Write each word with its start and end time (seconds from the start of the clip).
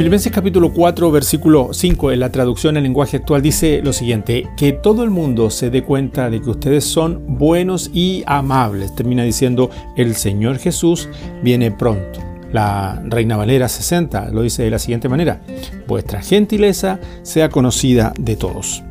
Filipenses 0.00 0.32
capítulo 0.32 0.72
4, 0.72 1.10
versículo 1.10 1.74
5 1.74 2.12
en 2.12 2.20
la 2.20 2.32
traducción 2.32 2.78
en 2.78 2.84
lenguaje 2.84 3.18
actual 3.18 3.42
dice 3.42 3.82
lo 3.84 3.92
siguiente, 3.92 4.48
que 4.56 4.72
todo 4.72 5.04
el 5.04 5.10
mundo 5.10 5.50
se 5.50 5.68
dé 5.68 5.82
cuenta 5.82 6.30
de 6.30 6.40
que 6.40 6.48
ustedes 6.48 6.84
son 6.84 7.36
buenos 7.36 7.90
y 7.92 8.24
amables. 8.26 8.94
Termina 8.94 9.24
diciendo, 9.24 9.68
el 9.98 10.14
Señor 10.14 10.56
Jesús 10.56 11.10
viene 11.42 11.70
pronto. 11.70 12.18
La 12.50 12.98
Reina 13.04 13.36
Valera 13.36 13.68
60 13.68 14.30
lo 14.30 14.40
dice 14.40 14.62
de 14.62 14.70
la 14.70 14.78
siguiente 14.78 15.10
manera, 15.10 15.42
vuestra 15.86 16.22
gentileza 16.22 16.98
sea 17.20 17.50
conocida 17.50 18.14
de 18.18 18.36
todos. 18.36 18.82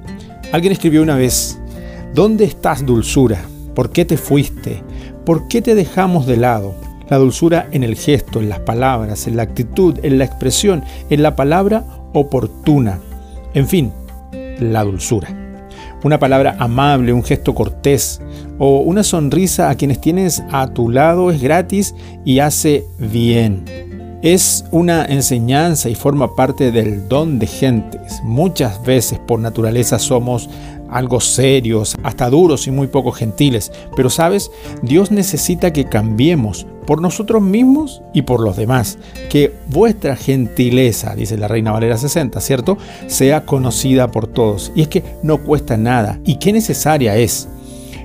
Alguien 0.52 0.73
escribió 0.73 1.02
una 1.02 1.16
vez, 1.16 1.60
¿dónde 2.14 2.46
estás 2.46 2.86
dulzura? 2.86 3.41
¿Por 3.73 3.89
qué 3.89 4.05
te 4.05 4.16
fuiste? 4.16 4.84
¿Por 5.26 5.48
qué 5.48 5.64
te 5.64 5.73
dejamos 5.73 6.28
de 6.28 6.38
lado? 6.38 6.76
La 7.10 7.18
dulzura 7.18 7.68
en 7.71 7.84
el 7.84 7.96
gesto, 7.96 8.39
en 8.39 8.50
las 8.50 8.60
palabras, 8.60 9.28
en 9.28 9.36
la 9.38 9.44
actitud, 9.44 9.97
en 10.04 10.18
la 10.18 10.25
expresión, 10.25 10.83
en 11.10 11.24
la 11.24 11.36
palabra 11.36 11.83
oportuna. 12.14 13.00
En 13.54 13.68
fin, 13.68 13.92
la 14.60 14.83
dulzura. 14.83 15.28
Una 16.04 16.19
palabra 16.19 16.56
amable, 16.60 17.11
un 17.11 17.24
gesto 17.24 17.54
cortés 17.54 18.21
o 18.57 18.80
una 18.80 19.04
sonrisa 19.04 19.69
a 19.69 19.75
quienes 19.75 20.00
tienes 20.00 20.43
a 20.52 20.68
tu 20.68 20.89
lado 20.89 21.32
es 21.32 21.42
gratis 21.42 21.93
y 22.24 22.39
hace 22.39 22.86
bien. 22.97 23.66
Es 24.21 24.66
una 24.71 25.05
enseñanza 25.05 25.89
y 25.89 25.96
forma 25.96 26.36
parte 26.36 26.71
del 26.71 27.07
don 27.07 27.39
de 27.39 27.47
gentes. 27.47 28.21
Muchas 28.24 28.83
veces 28.83 29.18
por 29.18 29.39
naturaleza 29.39 29.97
somos 29.97 30.50
algo 30.92 31.20
serios, 31.20 31.96
hasta 32.03 32.30
duros 32.30 32.67
y 32.67 32.72
muy 32.72 32.88
poco 32.88 33.11
gentiles. 33.11 33.72
Pero 33.95 34.09
sabes, 34.09 34.52
Dios 34.81 35.11
necesita 35.11 35.73
que 35.73 35.86
cambiemos 35.86 36.66
por 36.86 37.02
nosotros 37.02 37.42
mismos 37.42 38.02
y 38.14 38.23
por 38.23 38.42
los 38.42 38.58
demás. 38.58 38.97
Que 39.30 39.53
vuestra 39.67 40.16
gentileza, 40.16 41.16
dice 41.16 41.38
la 41.38 41.47
Reina 41.47 41.72
Valera 41.72 41.97
60, 41.97 42.41
¿cierto? 42.41 42.78
Sea 43.08 43.45
conocida 43.45 44.09
por 44.11 44.28
todos. 44.28 44.72
Y 44.75 44.81
es 44.81 44.88
que 44.88 45.03
no 45.22 45.38
cuesta 45.39 45.78
nada. 45.78 46.19
¿Y 46.25 46.38
qué 46.38 46.52
necesaria 46.52 47.16
es? 47.16 47.47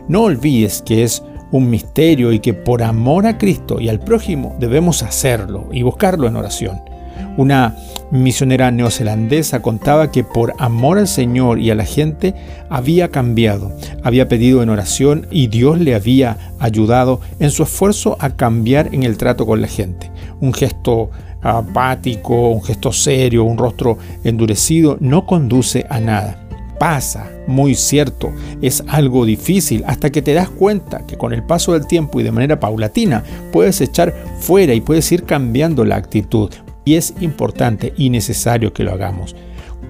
No 0.07 0.25
olvides 0.25 0.83
que 0.83 1.03
es 1.03 1.23
un 1.51 1.71
misterio 1.71 2.33
y 2.33 2.41
que 2.41 2.53
por 2.53 2.83
amor 2.83 3.27
a 3.27 3.39
Cristo 3.39 3.81
y 3.81 3.89
al 3.89 4.01
prójimo 4.01 4.57
debemos 4.59 5.03
hacerlo 5.03 5.69
y 5.73 5.83
buscarlo 5.83 6.27
en 6.27 6.37
oración. 6.37 6.94
Una 7.37 7.75
misionera 8.11 8.71
neozelandesa 8.71 9.61
contaba 9.61 10.11
que 10.11 10.25
por 10.25 10.55
amor 10.59 10.99
al 10.99 11.09
Señor 11.09 11.59
y 11.59 11.71
a 11.71 11.75
la 11.75 11.85
gente 11.85 12.35
había 12.69 13.09
cambiado, 13.09 13.73
había 14.03 14.29
pedido 14.29 14.63
en 14.63 14.71
oración 14.71 15.27
y 15.31 15.49
Dios 15.49 15.81
le 15.81 15.95
había 15.95 16.37
ayudado 16.59 17.21
en 17.39 17.51
su 17.51 17.65
esfuerzo 17.65 18.17
a 18.21 18.31
cambiar 18.31 18.91
en 18.93 19.03
el 19.03 19.17
trato 19.17 19.47
con 19.47 19.61
la 19.61 19.69
gente. 19.69 20.11
Un 20.41 20.53
gesto 20.53 21.11
apático, 21.43 22.51
un 22.51 22.63
gesto 22.63 22.93
serio, 22.93 23.45
un 23.45 23.59
rostro 23.59 23.99
endurecido 24.25 24.97
no 25.01 25.27
conduce 25.27 25.87
a 25.91 26.01
nada. 26.01 26.41
Pasa, 26.79 27.31
muy 27.47 27.77
cierto, 27.77 28.33
es 28.61 28.83
algo 28.89 29.25
difícil 29.25 29.85
hasta 29.87 30.11
que 30.11 30.23
te 30.23 30.35
das 30.35 30.51
cuenta 30.51 31.07
que 31.07 31.17
con 31.17 31.33
el 31.33 31.45
paso 31.45 31.73
del 31.73 31.87
tiempo 31.87 32.21
y 32.21 32.25
de 32.25 32.33
manera 32.33 32.59
paulatina 32.59 33.23
puedes 33.53 33.81
echar 33.81 34.13
fuera 34.41 34.75
y 34.75 34.81
puedes 34.81 35.11
ir 35.13 35.23
cambiando 35.25 35.85
la 35.85 35.97
actitud, 35.97 36.51
y 36.85 36.95
es 36.95 37.15
importante 37.21 37.93
y 37.97 38.11
necesario 38.11 38.73
que 38.73 38.85
lo 38.85 38.93
hagamos. 38.93 39.35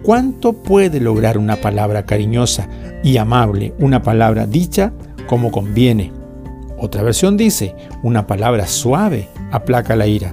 ¿Cuánto 0.03 0.53
puede 0.53 1.01
lograr 1.01 1.39
una 1.39 1.57
palabra 1.57 2.05
cariñosa 2.05 2.69
y 3.03 3.17
amable, 3.17 3.73
una 3.79 4.03
palabra 4.03 4.47
dicha 4.47 4.93
como 5.27 5.51
conviene? 5.51 6.13
Otra 6.79 7.03
versión 7.03 7.37
dice, 7.37 7.75
una 8.03 8.27
palabra 8.27 8.67
suave 8.67 9.29
aplaca 9.51 9.97
la 9.97 10.07
ira. 10.07 10.33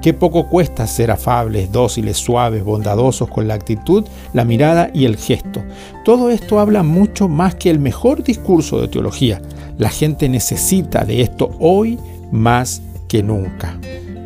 Qué 0.00 0.14
poco 0.14 0.48
cuesta 0.48 0.86
ser 0.86 1.10
afables, 1.12 1.70
dóciles, 1.70 2.16
suaves, 2.16 2.64
bondadosos 2.64 3.28
con 3.28 3.46
la 3.46 3.54
actitud, 3.54 4.04
la 4.32 4.44
mirada 4.44 4.90
y 4.92 5.04
el 5.04 5.16
gesto. 5.16 5.62
Todo 6.04 6.30
esto 6.30 6.58
habla 6.58 6.82
mucho 6.82 7.28
más 7.28 7.54
que 7.54 7.70
el 7.70 7.78
mejor 7.78 8.24
discurso 8.24 8.80
de 8.80 8.88
teología. 8.88 9.40
La 9.78 9.90
gente 9.90 10.28
necesita 10.28 11.04
de 11.04 11.20
esto 11.20 11.50
hoy 11.60 11.98
más 12.32 12.82
que 13.06 13.22
nunca. 13.22 13.78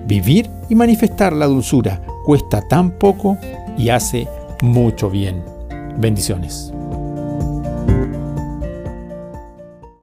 Vivir 0.06 0.49
y 0.69 0.75
manifestar 0.75 1.33
la 1.33 1.47
dulzura 1.47 2.00
cuesta 2.25 2.62
tan 2.69 2.93
poco 2.93 3.37
y 3.77 3.89
hace 3.89 4.28
mucho 4.62 5.11
bien. 5.11 5.44
Bendiciones. 5.99 6.72